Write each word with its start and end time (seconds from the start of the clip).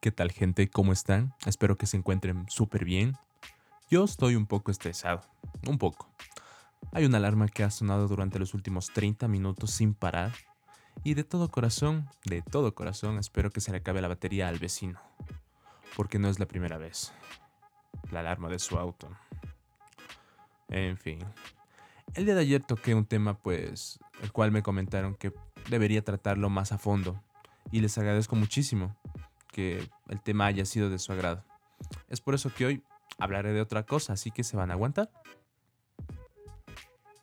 ¿Qué 0.00 0.10
tal 0.10 0.32
gente? 0.32 0.70
¿Cómo 0.70 0.94
están? 0.94 1.34
Espero 1.44 1.76
que 1.76 1.84
se 1.84 1.98
encuentren 1.98 2.46
súper 2.48 2.86
bien. 2.86 3.18
Yo 3.90 4.02
estoy 4.02 4.34
un 4.34 4.46
poco 4.46 4.70
estresado, 4.70 5.20
un 5.68 5.76
poco. 5.76 6.08
Hay 6.92 7.04
una 7.04 7.18
alarma 7.18 7.48
que 7.48 7.64
ha 7.64 7.70
sonado 7.70 8.08
durante 8.08 8.38
los 8.38 8.54
últimos 8.54 8.86
30 8.94 9.28
minutos 9.28 9.72
sin 9.72 9.92
parar 9.92 10.32
y 11.04 11.12
de 11.12 11.22
todo 11.22 11.50
corazón, 11.50 12.08
de 12.24 12.40
todo 12.40 12.74
corazón 12.74 13.18
espero 13.18 13.50
que 13.50 13.60
se 13.60 13.72
le 13.72 13.76
acabe 13.76 14.00
la 14.00 14.08
batería 14.08 14.48
al 14.48 14.58
vecino, 14.58 14.98
porque 15.94 16.18
no 16.18 16.30
es 16.30 16.38
la 16.38 16.46
primera 16.46 16.78
vez. 16.78 17.12
La 18.10 18.20
alarma 18.20 18.48
de 18.48 18.58
su 18.58 18.78
auto. 18.78 19.06
En 20.70 20.96
fin. 20.96 21.18
El 22.14 22.24
día 22.24 22.34
de 22.36 22.40
ayer 22.40 22.62
toqué 22.62 22.94
un 22.94 23.04
tema 23.04 23.34
pues 23.34 23.98
el 24.22 24.32
cual 24.32 24.50
me 24.50 24.62
comentaron 24.62 25.14
que 25.14 25.34
debería 25.68 26.02
tratarlo 26.02 26.48
más 26.48 26.72
a 26.72 26.78
fondo 26.78 27.22
y 27.70 27.80
les 27.80 27.98
agradezco 27.98 28.34
muchísimo 28.34 28.96
que 29.50 29.88
el 30.08 30.20
tema 30.22 30.46
haya 30.46 30.64
sido 30.64 30.90
de 30.90 30.98
su 30.98 31.12
agrado. 31.12 31.44
Es 32.08 32.20
por 32.20 32.34
eso 32.34 32.52
que 32.52 32.66
hoy 32.66 32.82
hablaré 33.18 33.52
de 33.52 33.60
otra 33.60 33.84
cosa, 33.84 34.14
así 34.14 34.30
que 34.30 34.44
se 34.44 34.56
van 34.56 34.70
a 34.70 34.74
aguantar. 34.74 35.10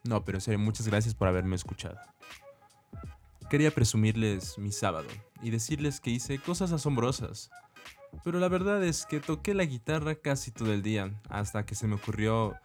No, 0.04 0.24
pero 0.24 0.38
en 0.38 0.42
serio, 0.42 0.60
muchas 0.60 0.88
gracias 0.88 1.16
por 1.16 1.28
haberme 1.28 1.56
escuchado. 1.56 1.98
Quería 3.50 3.72
presumirles 3.72 4.58
mi 4.58 4.72
sábado 4.72 5.08
y 5.42 5.50
decirles 5.50 6.00
que 6.00 6.12
hice 6.12 6.40
cosas 6.40 6.72
asombrosas. 6.72 7.50
Pero 8.24 8.40
la 8.40 8.48
verdad 8.48 8.84
es 8.84 9.06
que 9.06 9.20
toqué 9.20 9.54
la 9.54 9.66
guitarra 9.66 10.16
casi 10.16 10.52
todo 10.52 10.74
el 10.74 10.82
día, 10.82 11.12
hasta 11.30 11.66
que 11.66 11.76
se 11.76 11.88
me 11.88 11.96
ocurrió 11.96 12.56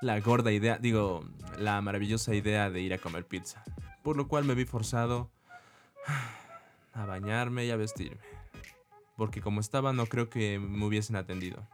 la 0.00 0.20
gorda 0.20 0.52
idea, 0.52 0.78
digo, 0.78 1.24
la 1.58 1.80
maravillosa 1.80 2.34
idea 2.34 2.70
de 2.70 2.80
ir 2.80 2.94
a 2.94 2.98
comer 2.98 3.26
pizza. 3.26 3.64
Por 4.02 4.16
lo 4.16 4.28
cual 4.28 4.44
me 4.44 4.54
vi 4.54 4.64
forzado 4.64 5.30
a 6.92 7.06
bañarme 7.06 7.64
y 7.64 7.70
a 7.70 7.76
vestirme 7.76 8.33
porque 9.16 9.40
como 9.40 9.60
estaba 9.60 9.92
no 9.92 10.06
creo 10.06 10.28
que 10.28 10.58
me 10.58 10.84
hubiesen 10.84 11.16
atendido. 11.16 11.66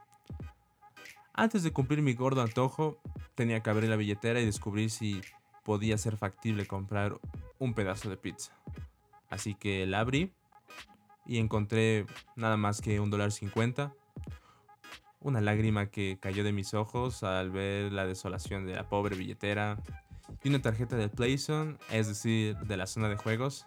Antes 1.33 1.63
de 1.63 1.71
cumplir 1.71 2.01
mi 2.01 2.13
gordo 2.13 2.41
antojo, 2.41 2.99
tenía 3.35 3.61
que 3.61 3.69
abrir 3.69 3.89
la 3.89 3.95
billetera 3.95 4.41
y 4.41 4.45
descubrir 4.45 4.91
si 4.91 5.21
podía 5.63 5.97
ser 5.97 6.17
factible 6.17 6.65
comprar 6.65 7.19
un 7.59 7.73
pedazo 7.73 8.09
de 8.09 8.17
pizza. 8.17 8.51
Así 9.29 9.55
que 9.55 9.85
la 9.85 10.01
abrí 10.01 10.33
y 11.25 11.37
encontré 11.37 12.05
nada 12.35 12.57
más 12.57 12.81
que 12.81 12.99
un 12.99 13.09
dólar 13.09 13.31
cincuenta. 13.31 13.93
Una 15.19 15.39
lágrima 15.39 15.85
que 15.85 16.17
cayó 16.19 16.43
de 16.43 16.51
mis 16.51 16.73
ojos 16.73 17.23
al 17.23 17.51
ver 17.51 17.93
la 17.93 18.05
desolación 18.05 18.65
de 18.65 18.75
la 18.75 18.89
pobre 18.89 19.15
billetera. 19.15 19.81
Y 20.43 20.49
una 20.49 20.61
tarjeta 20.61 20.95
de 20.95 21.09
Playzone, 21.09 21.77
es 21.91 22.07
decir, 22.07 22.57
de 22.57 22.77
la 22.77 22.87
zona 22.87 23.07
de 23.07 23.15
juegos. 23.15 23.65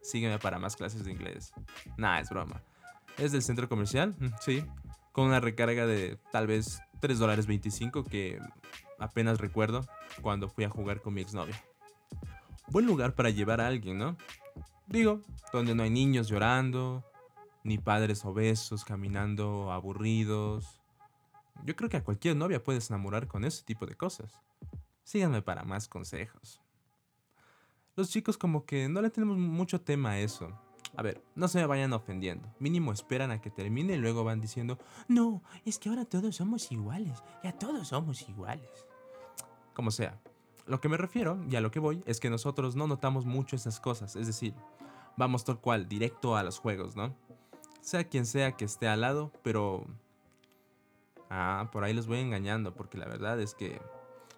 Sígueme 0.00 0.38
para 0.38 0.58
más 0.58 0.76
clases 0.76 1.04
de 1.04 1.10
inglés. 1.10 1.52
Nah, 1.96 2.20
es 2.20 2.30
broma. 2.30 2.62
Es 3.18 3.32
del 3.32 3.42
centro 3.42 3.68
comercial, 3.68 4.16
sí. 4.40 4.64
Con 5.12 5.26
una 5.26 5.40
recarga 5.40 5.86
de 5.86 6.18
tal 6.32 6.46
vez 6.46 6.80
3 7.00 7.18
dólares 7.18 7.46
25 7.46 8.04
que 8.04 8.40
apenas 8.98 9.38
recuerdo 9.38 9.86
cuando 10.22 10.48
fui 10.48 10.64
a 10.64 10.70
jugar 10.70 11.00
con 11.00 11.14
mi 11.14 11.20
exnovia. 11.20 11.62
Buen 12.68 12.86
lugar 12.86 13.14
para 13.14 13.30
llevar 13.30 13.60
a 13.60 13.68
alguien, 13.68 13.98
¿no? 13.98 14.16
Digo, 14.86 15.20
donde 15.52 15.74
no 15.74 15.82
hay 15.82 15.90
niños 15.90 16.28
llorando, 16.28 17.04
ni 17.62 17.78
padres 17.78 18.24
obesos 18.24 18.84
caminando 18.84 19.70
aburridos. 19.70 20.80
Yo 21.64 21.76
creo 21.76 21.88
que 21.88 21.96
a 21.96 22.04
cualquier 22.04 22.36
novia 22.36 22.62
puedes 22.62 22.90
enamorar 22.90 23.26
con 23.28 23.44
ese 23.44 23.62
tipo 23.64 23.86
de 23.86 23.94
cosas. 23.94 24.40
Síganme 25.04 25.42
para 25.42 25.64
más 25.64 25.88
consejos. 25.88 26.60
Los 27.96 28.10
chicos 28.10 28.36
como 28.36 28.64
que 28.66 28.88
no 28.88 29.00
le 29.00 29.10
tenemos 29.10 29.38
mucho 29.38 29.80
tema 29.80 30.10
a 30.10 30.18
eso. 30.18 30.48
A 30.96 31.02
ver, 31.02 31.22
no 31.34 31.48
se 31.48 31.58
me 31.58 31.66
vayan 31.66 31.92
ofendiendo. 31.92 32.52
Mínimo 32.58 32.92
esperan 32.92 33.30
a 33.30 33.40
que 33.40 33.50
termine 33.50 33.94
y 33.94 33.98
luego 33.98 34.24
van 34.24 34.40
diciendo, 34.40 34.78
no, 35.08 35.42
es 35.64 35.78
que 35.78 35.88
ahora 35.88 36.04
todos 36.04 36.36
somos 36.36 36.70
iguales. 36.70 37.22
Ya 37.42 37.52
todos 37.52 37.88
somos 37.88 38.28
iguales. 38.28 38.86
Como 39.72 39.90
sea. 39.90 40.20
Lo 40.66 40.80
que 40.80 40.88
me 40.88 40.96
refiero 40.96 41.44
y 41.48 41.56
a 41.56 41.60
lo 41.60 41.70
que 41.70 41.80
voy 41.80 42.02
es 42.06 42.20
que 42.20 42.30
nosotros 42.30 42.76
no 42.76 42.86
notamos 42.86 43.26
mucho 43.26 43.56
esas 43.56 43.80
cosas. 43.80 44.16
Es 44.16 44.26
decir, 44.26 44.54
vamos 45.16 45.44
tal 45.44 45.60
cual, 45.60 45.88
directo 45.88 46.36
a 46.36 46.42
los 46.42 46.58
juegos, 46.58 46.96
¿no? 46.96 47.14
Sea 47.80 48.08
quien 48.08 48.24
sea 48.24 48.52
que 48.52 48.64
esté 48.64 48.88
al 48.88 49.02
lado, 49.02 49.32
pero... 49.42 49.84
Ah, 51.28 51.68
por 51.72 51.84
ahí 51.84 51.92
los 51.92 52.06
voy 52.06 52.20
engañando, 52.20 52.74
porque 52.74 52.96
la 52.96 53.06
verdad 53.06 53.40
es 53.40 53.54
que 53.54 53.80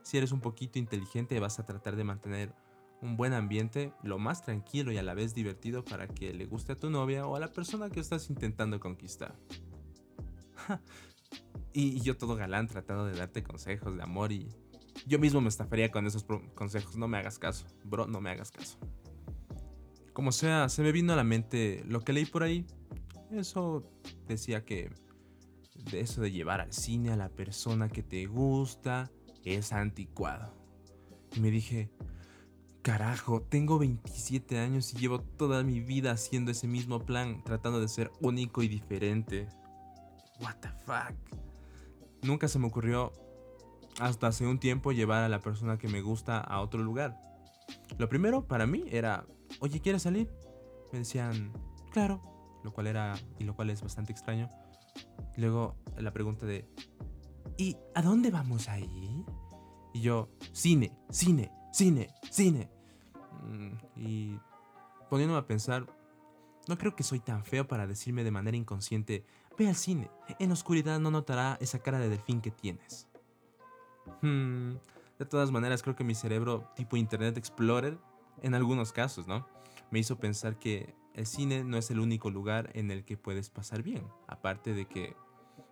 si 0.03 0.17
eres 0.17 0.33
un 0.33 0.41
poquito 0.41 0.79
inteligente 0.79 1.39
vas 1.41 1.59
a 1.59 1.67
tratar 1.67 1.97
de 1.97 2.05
mantener 2.05 2.55
un 3.03 3.17
buen 3.17 3.33
ambiente, 3.33 3.93
lo 4.03 4.19
más 4.19 4.43
tranquilo 4.43 4.93
y 4.93 4.99
a 4.99 5.03
la 5.03 5.15
vez 5.15 5.35
divertido 5.35 5.85
para 5.85 6.09
que 6.09 6.33
le 6.33 6.47
guste 6.47 6.73
a 6.73 6.77
tu 6.77 6.91
novia 6.91 7.27
o 7.27 7.37
a 7.37 7.41
la 7.41 7.53
persona 7.53 7.91
que 7.91 8.01
estás 8.01 8.31
intentando 8.31 8.81
conquistar. 8.81 9.35
y 11.73 12.01
yo 12.01 12.17
todo 12.17 12.37
galán 12.37 12.69
tratando 12.69 13.05
de 13.05 13.15
darte 13.15 13.43
consejos 13.43 13.97
de 13.97 14.03
amor 14.03 14.33
y 14.33 14.49
yo 15.07 15.19
mismo 15.19 15.41
me 15.41 15.49
estafaría 15.49 15.91
con 15.91 16.07
esos 16.07 16.25
consejos, 16.55 16.97
no 16.97 17.09
me 17.09 17.19
hagas 17.19 17.39
caso, 17.39 17.67
bro, 17.85 18.07
no 18.07 18.21
me 18.21 18.31
hagas 18.31 18.51
caso. 18.51 18.79
Como 20.13 20.33
sea, 20.33 20.69
se 20.69 20.83
me 20.83 20.93
vino 20.93 21.13
a 21.13 21.17
la 21.17 21.25
mente 21.25 21.85
lo 21.87 22.01
que 22.01 22.13
leí 22.13 22.25
por 22.25 22.43
ahí. 22.43 22.67
Eso 23.31 23.85
decía 24.27 24.65
que 24.65 24.91
de 25.91 26.01
eso 26.01 26.23
de 26.23 26.33
llevar 26.33 26.61
al 26.61 26.73
cine 26.73 27.11
a 27.11 27.17
la 27.17 27.29
persona 27.29 27.89
que 27.89 28.03
te 28.03 28.27
gusta 28.27 29.11
es 29.45 29.73
anticuado. 29.73 30.55
Y 31.37 31.41
me 31.41 31.51
dije, 31.51 31.91
Carajo, 32.87 33.43
tengo 33.43 33.81
27 33.81 34.61
años 34.61 34.95
y 34.95 34.99
llevo 34.99 35.21
toda 35.21 35.65
mi 35.65 35.81
vida 35.81 36.13
haciendo 36.13 36.53
ese 36.53 36.69
mismo 36.69 37.01
plan, 37.01 37.43
tratando 37.43 37.81
de 37.81 37.89
ser 37.89 38.13
único 38.21 38.63
y 38.63 38.69
diferente. 38.69 39.49
What 40.41 40.55
the 40.61 40.69
fuck? 40.69 41.17
Nunca 42.23 42.47
se 42.47 42.61
me 42.61 42.69
ocurrió 42.69 43.13
hasta 43.99 44.29
hace 44.29 44.47
un 44.47 44.61
tiempo 44.61 44.93
llevar 44.93 45.25
a 45.25 45.29
la 45.29 45.41
persona 45.41 45.79
que 45.79 45.89
me 45.89 46.01
gusta 46.01 46.39
a 46.39 46.61
otro 46.61 46.81
lugar. 46.81 47.21
Lo 47.99 48.09
primero 48.09 48.47
para 48.47 48.69
mí 48.69 48.85
era, 48.89 49.27
oye, 49.59 49.81
¿quieres 49.81 50.03
salir? 50.03 50.31
Me 50.93 51.01
decían, 51.01 51.53
claro, 51.91 52.23
lo 52.63 52.73
cual 52.73 52.87
era 52.87 53.17
y 53.41 53.43
lo 53.43 53.57
cual 53.57 53.71
es 53.71 53.83
bastante 53.83 54.13
extraño. 54.13 54.49
Luego 55.37 55.75
la 55.99 56.13
pregunta 56.13 56.47
de, 56.47 56.69
¿y 57.59 57.79
a 57.97 58.03
dónde 58.03 58.31
vamos 58.31 58.69
a 58.69 58.79
ir? 58.79 59.25
Y 59.93 60.03
yo, 60.03 60.29
cine, 60.53 60.97
cine, 61.11 61.51
cine, 61.73 62.15
cine. 62.31 62.76
Y 63.97 64.39
poniéndome 65.09 65.41
a 65.41 65.47
pensar, 65.47 65.87
no 66.69 66.79
creo 66.79 66.97
que 66.97 67.03
soy 67.03 67.21
tan 67.21 67.45
feo 67.45 67.67
para 67.67 67.87
decirme 67.87 68.25
de 68.25 68.31
manera 68.31 68.57
inconsciente, 68.57 69.25
ve 69.59 69.69
al 69.69 69.77
cine, 69.77 70.11
en 70.39 70.53
oscuridad 70.53 70.99
no 70.99 71.11
notará 71.11 71.59
esa 71.61 71.79
cara 71.79 71.99
de 71.99 72.09
delfín 72.09 72.41
que 72.41 72.51
tienes. 72.51 73.09
Hmm, 74.23 74.75
de 75.19 75.25
todas 75.25 75.51
maneras, 75.51 75.83
creo 75.83 75.97
que 75.97 76.05
mi 76.05 76.15
cerebro 76.15 76.71
tipo 76.75 76.97
Internet 76.97 77.37
Explorer, 77.37 77.99
en 78.43 78.55
algunos 78.55 78.93
casos, 78.93 79.27
¿no? 79.27 79.47
Me 79.91 79.99
hizo 79.99 80.19
pensar 80.19 80.59
que 80.59 80.95
el 81.15 81.27
cine 81.27 81.65
no 81.65 81.79
es 81.79 81.91
el 81.91 82.01
único 82.01 82.31
lugar 82.31 82.71
en 82.75 82.91
el 82.91 83.05
que 83.05 83.17
puedes 83.17 83.49
pasar 83.49 83.83
bien. 83.83 84.07
Aparte 84.27 84.75
de 84.75 84.87
que 84.87 85.17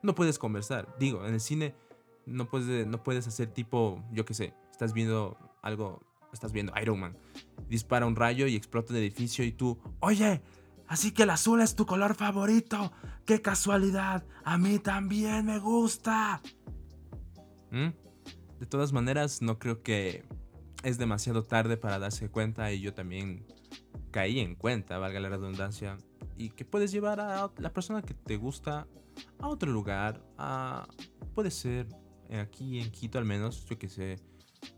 no 0.02 0.14
puedes 0.14 0.38
conversar. 0.38 0.94
Digo, 0.98 1.26
en 1.26 1.34
el 1.34 1.40
cine 1.40 1.74
no 2.24 2.46
puedes, 2.48 2.86
no 2.86 3.02
puedes 3.02 3.26
hacer 3.26 3.48
tipo, 3.48 4.02
yo 4.12 4.24
qué 4.24 4.32
sé, 4.32 4.54
estás 4.70 4.94
viendo 4.94 5.36
algo 5.62 6.02
estás 6.34 6.52
viendo 6.52 6.72
Iron 6.80 7.00
Man, 7.00 7.16
dispara 7.68 8.06
un 8.06 8.16
rayo 8.16 8.46
y 8.46 8.56
explota 8.56 8.92
el 8.92 9.00
edificio 9.00 9.44
y 9.44 9.52
tú, 9.52 9.78
oye, 10.00 10.42
así 10.86 11.12
que 11.12 11.22
el 11.22 11.30
azul 11.30 11.60
es 11.60 11.74
tu 11.74 11.86
color 11.86 12.14
favorito, 12.14 12.92
qué 13.24 13.40
casualidad, 13.40 14.24
a 14.44 14.58
mí 14.58 14.78
también 14.78 15.46
me 15.46 15.58
gusta. 15.58 16.42
¿Mm? 17.70 17.88
De 18.60 18.66
todas 18.66 18.92
maneras, 18.92 19.42
no 19.42 19.58
creo 19.58 19.82
que 19.82 20.24
es 20.82 20.98
demasiado 20.98 21.42
tarde 21.44 21.76
para 21.76 21.98
darse 21.98 22.28
cuenta 22.28 22.72
y 22.72 22.80
yo 22.80 22.92
también 22.92 23.46
caí 24.10 24.38
en 24.38 24.54
cuenta, 24.54 24.98
valga 24.98 25.18
la 25.18 25.28
redundancia, 25.28 25.98
y 26.36 26.50
que 26.50 26.64
puedes 26.64 26.92
llevar 26.92 27.20
a 27.20 27.50
la 27.56 27.72
persona 27.72 28.02
que 28.02 28.14
te 28.14 28.36
gusta 28.36 28.86
a 29.38 29.48
otro 29.48 29.72
lugar, 29.72 30.22
a, 30.38 30.86
puede 31.34 31.50
ser 31.50 31.88
aquí 32.40 32.80
en 32.80 32.90
Quito 32.90 33.18
al 33.18 33.24
menos, 33.24 33.64
yo 33.66 33.78
que 33.78 33.88
sé, 33.88 34.20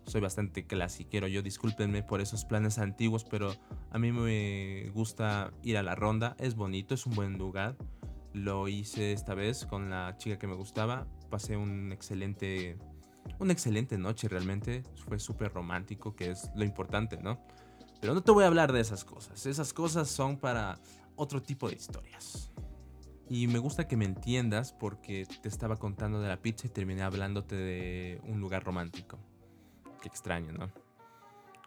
soy 0.07 0.21
bastante 0.21 0.67
clasiquero. 0.67 1.27
Yo 1.27 1.43
discúlpenme 1.43 2.03
por 2.03 2.21
esos 2.21 2.45
planes 2.45 2.79
antiguos, 2.79 3.25
pero 3.25 3.55
a 3.91 3.99
mí 3.99 4.13
me 4.13 4.91
gusta 4.91 5.53
ir 5.63 5.77
a 5.79 5.83
la 5.83 5.95
ronda. 5.95 6.37
Es 6.39 6.55
bonito, 6.55 6.95
es 6.95 7.07
un 7.07 7.15
buen 7.15 7.39
lugar. 7.39 7.77
Lo 8.33 8.69
hice 8.69 9.13
esta 9.13 9.35
vez 9.35 9.67
con 9.67 9.91
la 9.91 10.17
chica 10.19 10.39
que 10.39 10.47
me 10.47 10.55
gustaba. 10.55 11.07
Pasé 11.31 11.57
un 11.57 11.93
excelente, 11.93 12.79
una 13.39 13.53
excelente 13.53 13.99
noche 13.99 14.29
realmente. 14.29 14.83
Fue 15.07 15.19
súper 15.19 15.53
romántico, 15.53 16.15
que 16.15 16.31
es 16.31 16.51
lo 16.55 16.65
importante, 16.65 17.17
¿no? 17.17 17.41
Pero 18.01 18.15
no 18.15 18.23
te 18.23 18.31
voy 18.31 18.45
a 18.45 18.47
hablar 18.47 18.73
de 18.73 18.81
esas 18.81 19.05
cosas. 19.05 19.47
Esas 19.47 19.73
cosas 19.73 20.09
son 20.09 20.37
para 20.37 20.79
otro 21.17 21.43
tipo 21.43 21.69
de 21.69 21.77
historias. 21.77 22.53
Y 23.29 23.49
me 23.49 23.59
gusta 23.59 23.89
que 23.89 23.97
me 23.97 24.05
entiendas 24.05 24.73
porque 24.73 25.27
te 25.43 25.49
estaba 25.49 25.77
contando 25.77 26.21
de 26.21 26.29
la 26.29 26.41
pizza 26.41 26.69
y 26.69 26.71
terminé 26.71 27.03
hablándote 27.03 27.57
de 27.57 28.21
un 28.25 28.41
lugar 28.41 28.63
romántico 28.63 29.19
extraño, 30.07 30.53
¿no? 30.53 30.71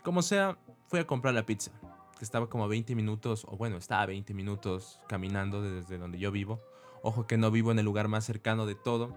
Como 0.03 0.21
sea, 0.21 0.57
fui 0.87 0.99
a 0.99 1.07
comprar 1.07 1.33
la 1.33 1.45
pizza. 1.45 1.71
que 2.17 2.25
estaba 2.25 2.49
como 2.49 2.65
a 2.65 2.67
20 2.67 2.95
minutos, 2.95 3.45
o 3.47 3.55
bueno, 3.55 3.77
estaba 3.77 4.01
a 4.01 4.05
20 4.07 4.33
minutos 4.33 4.99
caminando 5.07 5.61
desde 5.61 5.97
donde 5.97 6.19
yo 6.19 6.31
vivo. 6.31 6.59
Ojo 7.01 7.27
que 7.27 7.37
no 7.37 7.49
vivo 7.49 7.71
en 7.71 7.79
el 7.79 7.85
lugar 7.85 8.09
más 8.09 8.25
cercano 8.25 8.65
de 8.65 8.75
todo. 8.75 9.15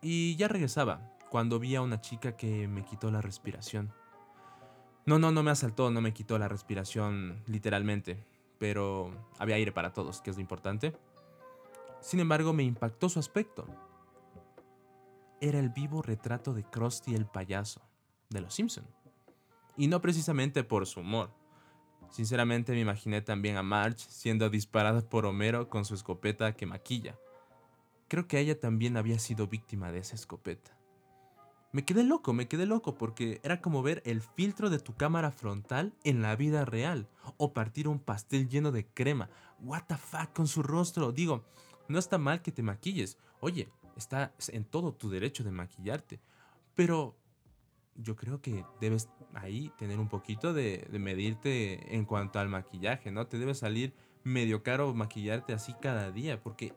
Y 0.00 0.36
ya 0.36 0.46
regresaba, 0.46 1.12
cuando 1.30 1.58
vi 1.58 1.74
a 1.74 1.82
una 1.82 2.00
chica 2.00 2.36
que 2.36 2.68
me 2.68 2.84
quitó 2.84 3.10
la 3.10 3.22
respiración. 3.22 3.92
No, 5.04 5.18
no, 5.18 5.32
no 5.32 5.42
me 5.42 5.50
asaltó, 5.50 5.90
no 5.90 6.00
me 6.00 6.12
quitó 6.12 6.38
la 6.38 6.46
respiración 6.46 7.42
literalmente, 7.46 8.22
pero 8.58 9.10
había 9.38 9.56
aire 9.56 9.72
para 9.72 9.92
todos, 9.92 10.20
que 10.20 10.30
es 10.30 10.36
lo 10.36 10.42
importante. 10.42 10.94
Sin 12.00 12.20
embargo, 12.20 12.52
me 12.52 12.62
impactó 12.62 13.08
su 13.08 13.18
aspecto. 13.18 13.66
Era 15.40 15.58
el 15.58 15.70
vivo 15.70 16.02
retrato 16.02 16.52
de 16.52 16.62
Krusty 16.62 17.14
el 17.14 17.26
payaso, 17.26 17.80
de 18.32 18.40
los 18.40 18.54
Simpson. 18.54 18.86
Y 19.76 19.88
no 19.88 20.00
precisamente 20.00 20.64
por 20.64 20.86
su 20.86 21.00
humor. 21.00 21.30
Sinceramente 22.10 22.72
me 22.72 22.80
imaginé 22.80 23.22
también 23.22 23.56
a 23.56 23.62
Marge 23.62 24.04
siendo 24.08 24.50
disparada 24.50 25.00
por 25.00 25.24
Homero 25.24 25.70
con 25.70 25.84
su 25.84 25.94
escopeta 25.94 26.54
que 26.54 26.66
maquilla. 26.66 27.16
Creo 28.08 28.28
que 28.28 28.38
ella 28.38 28.60
también 28.60 28.98
había 28.98 29.18
sido 29.18 29.46
víctima 29.46 29.90
de 29.90 30.00
esa 30.00 30.14
escopeta. 30.14 30.76
Me 31.72 31.86
quedé 31.86 32.04
loco, 32.04 32.34
me 32.34 32.48
quedé 32.48 32.66
loco 32.66 32.98
porque 32.98 33.40
era 33.42 33.62
como 33.62 33.82
ver 33.82 34.02
el 34.04 34.20
filtro 34.20 34.68
de 34.68 34.78
tu 34.78 34.94
cámara 34.94 35.30
frontal 35.30 35.94
en 36.04 36.20
la 36.20 36.36
vida 36.36 36.66
real 36.66 37.08
o 37.38 37.54
partir 37.54 37.88
un 37.88 37.98
pastel 37.98 38.50
lleno 38.50 38.72
de 38.72 38.86
crema. 38.86 39.30
What 39.58 39.84
the 39.86 39.96
fuck 39.96 40.34
con 40.34 40.46
su 40.46 40.62
rostro. 40.62 41.12
Digo, 41.12 41.46
no 41.88 41.98
está 41.98 42.18
mal 42.18 42.42
que 42.42 42.52
te 42.52 42.62
maquilles. 42.62 43.16
Oye, 43.40 43.70
está 43.96 44.34
en 44.48 44.66
todo 44.66 44.92
tu 44.92 45.08
derecho 45.08 45.44
de 45.44 45.50
maquillarte. 45.50 46.20
Pero 46.74 47.16
yo 47.96 48.16
creo 48.16 48.40
que 48.40 48.64
debes 48.80 49.08
ahí 49.34 49.72
tener 49.78 49.98
un 49.98 50.08
poquito 50.08 50.52
de, 50.52 50.86
de, 50.90 50.98
medirte 50.98 51.94
en 51.94 52.04
cuanto 52.04 52.38
al 52.38 52.48
maquillaje, 52.48 53.10
¿no? 53.10 53.26
Te 53.26 53.38
debe 53.38 53.54
salir 53.54 53.94
medio 54.24 54.62
caro 54.62 54.94
maquillarte 54.94 55.52
así 55.52 55.74
cada 55.80 56.10
día, 56.10 56.42
porque 56.42 56.74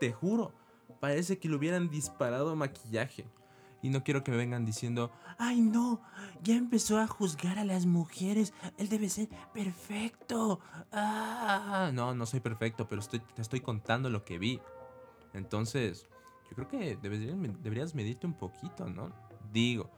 te 0.00 0.12
juro, 0.12 0.52
parece 1.00 1.38
que 1.38 1.48
le 1.48 1.56
hubieran 1.56 1.90
disparado 1.90 2.54
maquillaje. 2.56 3.24
Y 3.82 3.90
no 3.90 4.04
quiero 4.04 4.22
que 4.22 4.30
me 4.30 4.36
vengan 4.36 4.64
diciendo, 4.64 5.10
ay 5.38 5.60
no, 5.60 6.00
ya 6.42 6.54
empezó 6.54 7.00
a 7.00 7.08
juzgar 7.08 7.58
a 7.58 7.64
las 7.64 7.84
mujeres, 7.84 8.54
él 8.78 8.88
debe 8.88 9.08
ser 9.08 9.28
perfecto. 9.52 10.60
Ah, 10.92 11.90
no, 11.92 12.14
no 12.14 12.26
soy 12.26 12.38
perfecto, 12.38 12.86
pero 12.88 13.00
estoy, 13.00 13.18
te 13.18 13.42
estoy 13.42 13.60
contando 13.60 14.08
lo 14.08 14.24
que 14.24 14.38
vi. 14.38 14.60
Entonces, 15.34 16.06
yo 16.48 16.54
creo 16.54 16.68
que 16.68 16.96
deberías, 16.96 17.36
deberías 17.60 17.94
medirte 17.96 18.26
un 18.26 18.34
poquito, 18.34 18.88
¿no? 18.88 19.10
Digo, 19.52 19.90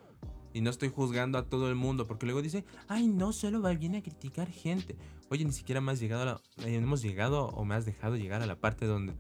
y 0.55 0.63
no 0.63 0.71
estoy 0.71 0.89
juzgando 0.89 1.37
a 1.37 1.49
todo 1.51 1.69
el 1.69 1.75
mundo, 1.75 2.07
porque 2.07 2.25
luego 2.25 2.41
dice, 2.41 2.65
ay 2.89 3.09
no, 3.09 3.33
solo 3.33 3.61
va 3.61 3.75
bien 3.75 3.97
a 3.97 4.03
criticar 4.03 4.49
gente. 4.49 4.97
Oye, 5.29 5.45
ni 5.45 5.53
siquiera 5.53 5.83
me 5.83 5.93
has 5.93 6.01
llegado 6.01 6.23
a 6.23 6.25
la, 6.25 6.41
eh, 6.67 6.77
hemos 6.77 7.03
llegado 7.03 7.49
o 7.49 7.65
me 7.65 7.75
has 7.75 7.85
dejado 7.85 8.17
llegar 8.17 8.41
a 8.41 8.47
la 8.47 8.59
parte 8.59 8.87
donde 8.87 9.15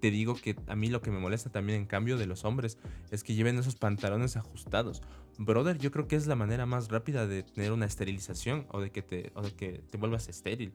te 0.00 0.10
digo 0.10 0.34
que 0.34 0.56
a 0.66 0.76
mí 0.76 0.88
lo 0.88 1.00
que 1.00 1.10
me 1.10 1.18
molesta 1.18 1.50
también 1.50 1.80
en 1.80 1.86
cambio 1.86 2.18
de 2.18 2.26
los 2.26 2.44
hombres 2.44 2.78
es 3.10 3.22
que 3.22 3.34
lleven 3.34 3.58
esos 3.58 3.76
pantalones 3.76 4.36
ajustados. 4.36 5.02
Brother, 5.38 5.78
yo 5.78 5.90
creo 5.90 6.08
que 6.08 6.16
es 6.16 6.26
la 6.26 6.36
manera 6.36 6.66
más 6.66 6.88
rápida 6.88 7.26
de 7.26 7.44
tener 7.44 7.72
una 7.72 7.86
esterilización 7.86 8.66
o 8.70 8.80
de 8.80 8.90
que 8.90 9.02
te, 9.02 9.32
o 9.34 9.42
de 9.42 9.52
que 9.54 9.84
te 9.90 9.98
vuelvas 9.98 10.28
estéril. 10.28 10.74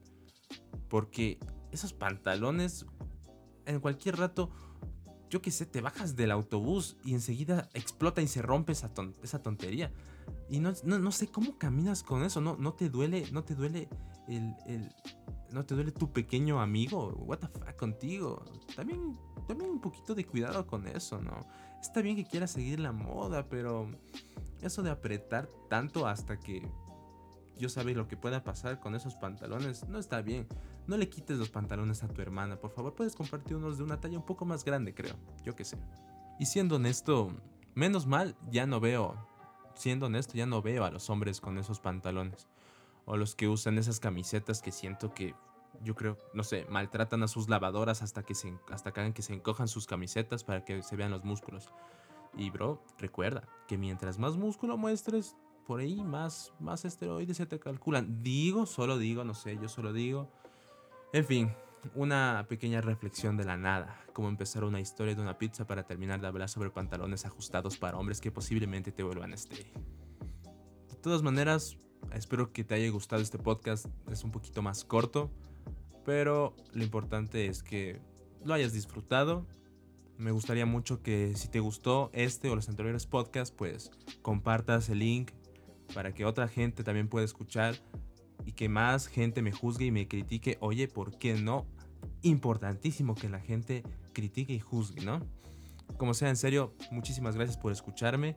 Porque 0.89 1.37
esos 1.71 1.93
pantalones 1.93 2.85
en 3.65 3.79
cualquier 3.79 4.17
rato, 4.17 4.49
yo 5.31 5.41
qué 5.41 5.49
sé, 5.49 5.65
te 5.65 5.79
bajas 5.79 6.17
del 6.17 6.29
autobús 6.29 6.97
y 7.05 7.13
enseguida 7.13 7.69
explota 7.73 8.21
y 8.21 8.27
se 8.27 8.41
rompe 8.41 8.73
esa, 8.73 8.91
esa 9.23 9.41
tontería. 9.41 9.91
Y 10.49 10.59
no, 10.59 10.73
no, 10.83 11.11
sé 11.13 11.27
cómo 11.27 11.57
caminas 11.57 12.03
con 12.03 12.23
eso, 12.23 12.41
no, 12.41 12.57
no 12.57 12.73
te 12.73 12.89
duele, 12.89 13.25
no 13.31 13.43
te 13.43 13.55
duele 13.55 13.87
el, 14.27 14.89
¿No 15.51 15.65
te 15.65 15.73
duele 15.75 15.91
tu 15.91 16.11
pequeño 16.11 16.61
amigo? 16.61 17.13
What 17.25 17.39
the 17.39 17.47
fuck 17.47 17.75
contigo. 17.77 18.43
También, 18.75 19.17
también 19.47 19.71
un 19.71 19.81
poquito 19.81 20.15
de 20.15 20.25
cuidado 20.25 20.67
con 20.67 20.85
eso, 20.87 21.21
¿no? 21.21 21.45
Está 21.81 22.01
bien 22.01 22.15
que 22.15 22.25
quieras 22.25 22.51
seguir 22.51 22.79
la 22.79 22.91
moda, 22.91 23.47
pero 23.49 23.89
eso 24.61 24.83
de 24.83 24.91
apretar 24.91 25.49
tanto 25.69 26.07
hasta 26.07 26.39
que 26.39 26.69
yo 27.57 27.69
sabe 27.69 27.93
lo 27.93 28.07
que 28.07 28.17
pueda 28.17 28.43
pasar 28.43 28.79
con 28.79 28.95
esos 28.95 29.15
pantalones 29.15 29.87
no 29.87 29.97
está 29.97 30.21
bien. 30.21 30.47
No 30.91 30.97
le 30.97 31.07
quites 31.07 31.37
los 31.37 31.49
pantalones 31.49 32.03
a 32.03 32.09
tu 32.09 32.21
hermana, 32.21 32.59
por 32.59 32.69
favor. 32.69 32.93
Puedes 32.95 33.15
compartir 33.15 33.55
unos 33.55 33.77
de 33.77 33.85
una 33.85 34.01
talla 34.01 34.17
un 34.17 34.25
poco 34.25 34.43
más 34.43 34.65
grande, 34.65 34.93
creo. 34.93 35.15
Yo 35.41 35.55
qué 35.55 35.63
sé. 35.63 35.77
Y 36.37 36.47
siendo 36.47 36.75
honesto, 36.75 37.31
menos 37.75 38.07
mal 38.07 38.35
ya 38.49 38.65
no 38.65 38.81
veo. 38.81 39.15
Siendo 39.73 40.07
honesto, 40.07 40.33
ya 40.33 40.45
no 40.45 40.61
veo 40.61 40.83
a 40.83 40.91
los 40.91 41.09
hombres 41.09 41.39
con 41.39 41.57
esos 41.57 41.79
pantalones 41.79 42.49
o 43.05 43.15
los 43.15 43.35
que 43.35 43.47
usan 43.47 43.77
esas 43.77 44.01
camisetas 44.01 44.61
que 44.61 44.73
siento 44.73 45.13
que 45.13 45.33
yo 45.81 45.95
creo, 45.95 46.17
no 46.33 46.43
sé, 46.43 46.65
maltratan 46.69 47.23
a 47.23 47.29
sus 47.29 47.47
lavadoras 47.47 48.01
hasta 48.01 48.23
que 48.23 48.35
se 48.35 48.53
hasta 48.69 48.91
que 48.91 49.21
se 49.21 49.33
encojan 49.33 49.69
sus 49.69 49.87
camisetas 49.87 50.43
para 50.43 50.65
que 50.65 50.83
se 50.83 50.97
vean 50.97 51.11
los 51.11 51.23
músculos. 51.23 51.69
Y 52.35 52.49
bro, 52.49 52.83
recuerda 52.97 53.47
que 53.69 53.77
mientras 53.77 54.19
más 54.19 54.35
músculo 54.35 54.75
muestres, 54.75 55.37
por 55.65 55.79
ahí 55.79 56.03
más 56.03 56.51
más 56.59 56.83
esteroides 56.83 57.37
se 57.37 57.45
te 57.45 57.61
calculan. 57.61 58.21
Digo, 58.21 58.65
solo 58.65 58.97
digo, 58.97 59.23
no 59.23 59.33
sé, 59.33 59.57
yo 59.57 59.69
solo 59.69 59.93
digo. 59.93 60.29
En 61.13 61.25
fin, 61.25 61.51
una 61.95 62.45
pequeña 62.47 62.81
reflexión 62.81 63.37
de 63.37 63.43
la 63.43 63.57
nada, 63.57 63.99
como 64.13 64.29
empezar 64.29 64.63
una 64.63 64.79
historia 64.79 65.15
de 65.15 65.21
una 65.21 65.37
pizza 65.37 65.67
para 65.67 65.83
terminar 65.83 66.21
de 66.21 66.27
hablar 66.27 66.49
sobre 66.49 66.69
pantalones 66.69 67.25
ajustados 67.25 67.77
para 67.77 67.97
hombres 67.97 68.21
que 68.21 68.31
posiblemente 68.31 68.91
te 68.91 69.03
vuelvan 69.03 69.33
estéril. 69.33 69.71
De 70.89 70.95
todas 70.95 71.21
maneras, 71.21 71.77
Espero 72.13 72.51
que 72.51 72.63
te 72.63 72.75
haya 72.75 72.89
gustado 72.89 73.21
este 73.21 73.37
podcast. 73.37 73.85
Es 74.09 74.23
un 74.23 74.31
poquito 74.31 74.61
más 74.61 74.83
corto, 74.83 75.31
pero 76.03 76.55
lo 76.73 76.83
importante 76.83 77.47
es 77.47 77.63
que 77.63 78.01
lo 78.43 78.53
hayas 78.53 78.73
disfrutado. 78.73 79.47
Me 80.17 80.31
gustaría 80.31 80.65
mucho 80.65 81.01
que 81.01 81.33
si 81.35 81.47
te 81.47 81.59
gustó 81.59 82.09
este 82.13 82.49
o 82.49 82.55
los 82.55 82.67
anteriores 82.67 83.05
podcasts, 83.07 83.55
pues 83.55 83.91
compartas 84.21 84.89
el 84.89 84.99
link 84.99 85.31
para 85.93 86.13
que 86.13 86.25
otra 86.25 86.47
gente 86.47 86.83
también 86.83 87.07
pueda 87.07 87.25
escuchar 87.25 87.75
y 88.45 88.53
que 88.53 88.69
más 88.69 89.07
gente 89.07 89.41
me 89.41 89.51
juzgue 89.51 89.85
y 89.85 89.91
me 89.91 90.07
critique. 90.07 90.57
Oye, 90.61 90.87
¿por 90.87 91.17
qué 91.17 91.35
no? 91.35 91.65
Importantísimo 92.21 93.15
que 93.15 93.29
la 93.29 93.39
gente 93.39 93.83
critique 94.13 94.53
y 94.53 94.59
juzgue, 94.59 95.01
¿no? 95.01 95.19
Como 95.97 96.13
sea, 96.13 96.29
en 96.29 96.37
serio, 96.37 96.73
muchísimas 96.91 97.35
gracias 97.35 97.57
por 97.57 97.71
escucharme. 97.71 98.35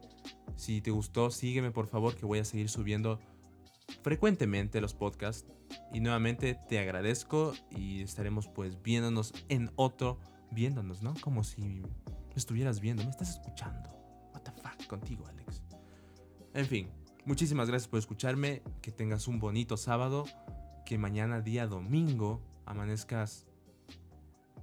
Si 0.56 0.80
te 0.80 0.90
gustó, 0.90 1.30
sígueme 1.30 1.70
por 1.70 1.86
favor 1.86 2.14
que 2.14 2.26
voy 2.26 2.38
a 2.38 2.44
seguir 2.44 2.68
subiendo 2.68 3.20
frecuentemente 4.02 4.80
los 4.80 4.94
podcasts. 4.94 5.46
Y 5.92 6.00
nuevamente 6.00 6.58
te 6.68 6.78
agradezco 6.78 7.54
y 7.70 8.02
estaremos 8.02 8.48
pues 8.48 8.82
viéndonos 8.82 9.32
en 9.48 9.70
otro, 9.76 10.20
viéndonos, 10.50 11.02
¿no? 11.02 11.14
Como 11.20 11.42
si 11.42 11.82
estuvieras 12.36 12.80
viendo, 12.80 13.02
me 13.04 13.10
estás 13.10 13.30
escuchando. 13.30 13.90
What 14.32 14.42
the 14.42 14.52
fuck 14.52 14.86
contigo, 14.86 15.26
Alex. 15.26 15.62
En 16.52 16.66
fin, 16.66 16.88
muchísimas 17.26 17.68
gracias 17.68 17.88
por 17.88 17.98
escucharme, 17.98 18.62
que 18.82 18.92
tengas 18.92 19.28
un 19.28 19.38
bonito 19.38 19.76
sábado, 19.76 20.24
que 20.84 20.98
mañana 20.98 21.40
día 21.40 21.66
domingo 21.66 22.40
amanezcas 22.66 23.46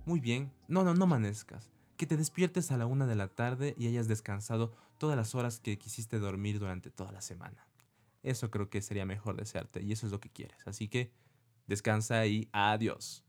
muy 0.06 0.20
bien. 0.20 0.52
No, 0.68 0.84
no, 0.84 0.94
no 0.94 1.06
amanezcas. 1.06 1.72
Que 1.98 2.08
te 2.08 2.18
despiertes 2.18 2.72
a 2.72 2.78
la 2.78 2.86
una 2.86 3.06
de 3.06 3.16
la 3.16 3.28
tarde 3.28 3.76
y 3.78 3.88
hayas 3.88 4.08
descansado 4.08 4.74
todas 4.98 5.16
las 5.16 5.36
horas 5.36 5.60
que 5.60 5.78
quisiste 5.78 6.20
dormir 6.20 6.60
durante 6.60 6.90
toda 6.90 7.12
la 7.12 7.22
semana. 7.22 7.68
Eso 8.24 8.52
creo 8.52 8.70
que 8.70 8.82
sería 8.82 9.06
mejor 9.06 9.36
desearte 9.36 9.82
y 9.82 9.92
eso 9.92 10.06
es 10.06 10.12
lo 10.12 10.20
que 10.20 10.30
quieres. 10.30 10.58
Así 10.66 10.88
que 10.88 11.12
descansa 11.68 12.26
y 12.26 12.50
adiós. 12.52 13.24